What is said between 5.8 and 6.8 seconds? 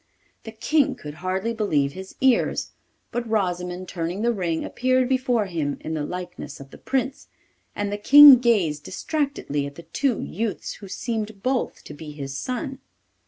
the likeness of the